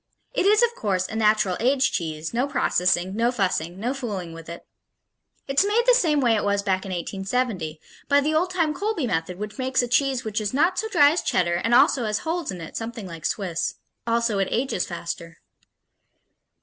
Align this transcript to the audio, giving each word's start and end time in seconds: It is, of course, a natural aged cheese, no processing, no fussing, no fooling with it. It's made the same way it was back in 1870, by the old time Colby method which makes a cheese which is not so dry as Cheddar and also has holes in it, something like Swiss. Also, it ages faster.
It 0.33 0.47
is, 0.47 0.63
of 0.63 0.73
course, 0.73 1.07
a 1.07 1.15
natural 1.15 1.57
aged 1.59 1.93
cheese, 1.93 2.33
no 2.33 2.47
processing, 2.47 3.15
no 3.15 3.31
fussing, 3.31 3.79
no 3.79 3.93
fooling 3.93 4.33
with 4.33 4.49
it. 4.49 4.65
It's 5.47 5.63
made 5.63 5.83
the 5.85 5.93
same 5.93 6.19
way 6.21 6.33
it 6.35 6.43
was 6.43 6.63
back 6.63 6.87
in 6.87 6.91
1870, 6.91 7.79
by 8.09 8.19
the 8.19 8.33
old 8.33 8.49
time 8.49 8.73
Colby 8.73 9.05
method 9.05 9.37
which 9.37 9.59
makes 9.59 9.83
a 9.83 9.87
cheese 9.87 10.23
which 10.23 10.41
is 10.41 10.55
not 10.55 10.79
so 10.79 10.87
dry 10.87 11.11
as 11.11 11.21
Cheddar 11.21 11.57
and 11.63 11.75
also 11.75 12.05
has 12.05 12.17
holes 12.25 12.49
in 12.49 12.61
it, 12.61 12.75
something 12.75 13.05
like 13.05 13.25
Swiss. 13.27 13.75
Also, 14.07 14.39
it 14.39 14.47
ages 14.49 14.87
faster. 14.87 15.37